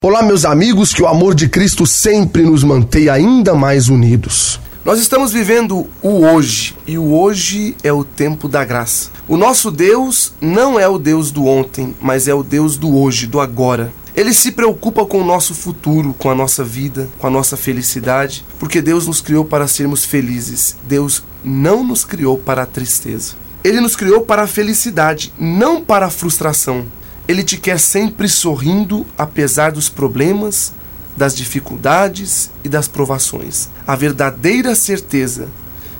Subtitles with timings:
[0.00, 4.60] Olá, meus amigos, que o amor de Cristo sempre nos mantenha ainda mais unidos.
[4.84, 9.10] Nós estamos vivendo o hoje, e o hoje é o tempo da graça.
[9.26, 13.26] O nosso Deus não é o Deus do ontem, mas é o Deus do hoje,
[13.26, 13.92] do agora.
[14.14, 18.46] Ele se preocupa com o nosso futuro, com a nossa vida, com a nossa felicidade,
[18.56, 20.76] porque Deus nos criou para sermos felizes.
[20.84, 23.34] Deus não nos criou para a tristeza.
[23.64, 26.86] Ele nos criou para a felicidade, não para a frustração.
[27.28, 30.72] Ele te quer sempre sorrindo, apesar dos problemas,
[31.14, 33.68] das dificuldades e das provações.
[33.86, 35.48] A verdadeira certeza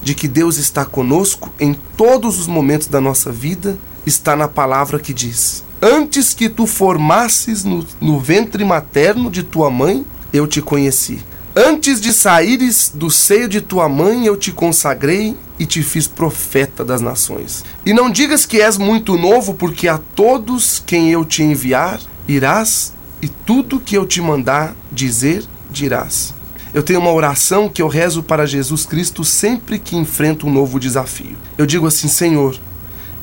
[0.02, 3.76] de que Deus está conosco em todos os momentos da nossa vida
[4.06, 9.70] está na palavra que diz: Antes que tu formasses no, no ventre materno de tua
[9.70, 11.22] mãe, eu te conheci.
[11.60, 16.84] Antes de saíres do seio de tua mãe, eu te consagrei e te fiz profeta
[16.84, 17.64] das nações.
[17.84, 22.94] E não digas que és muito novo, porque a todos quem eu te enviar, irás,
[23.20, 26.32] e tudo que eu te mandar dizer, dirás.
[26.72, 30.78] Eu tenho uma oração que eu rezo para Jesus Cristo sempre que enfrento um novo
[30.78, 31.36] desafio.
[31.58, 32.56] Eu digo assim: Senhor,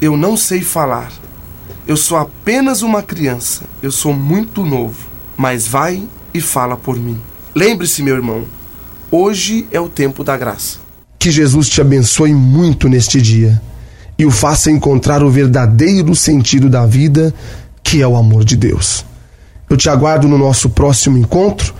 [0.02, 1.10] eu não sei falar.
[1.88, 3.64] Eu sou apenas uma criança.
[3.82, 5.08] Eu sou muito novo.
[5.38, 7.18] Mas vai e fala por mim.
[7.58, 8.44] Lembre-se, meu irmão,
[9.10, 10.80] hoje é o tempo da graça.
[11.18, 13.62] Que Jesus te abençoe muito neste dia
[14.20, 17.34] e o faça encontrar o verdadeiro sentido da vida,
[17.82, 19.06] que é o amor de Deus.
[19.70, 21.74] Eu te aguardo no nosso próximo encontro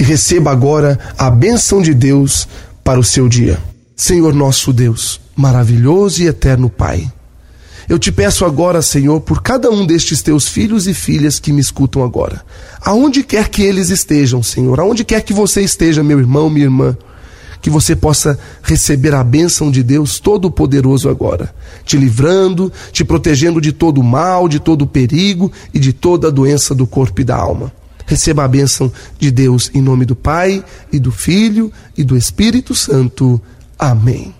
[0.00, 2.48] e receba agora a bênção de Deus
[2.82, 3.56] para o seu dia.
[3.94, 7.08] Senhor nosso Deus, maravilhoso e eterno Pai.
[7.90, 11.60] Eu te peço agora, Senhor, por cada um destes teus filhos e filhas que me
[11.60, 12.40] escutam agora.
[12.80, 16.96] Aonde quer que eles estejam, Senhor, aonde quer que você esteja, meu irmão, minha irmã,
[17.60, 21.52] que você possa receber a bênção de Deus Todo-Poderoso agora,
[21.84, 26.86] te livrando, te protegendo de todo mal, de todo perigo e de toda doença do
[26.86, 27.72] corpo e da alma.
[28.06, 32.72] Receba a bênção de Deus em nome do Pai e do Filho e do Espírito
[32.72, 33.42] Santo.
[33.76, 34.32] Amém.